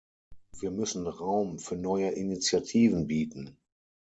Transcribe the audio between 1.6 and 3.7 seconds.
neue Initiativen bieten.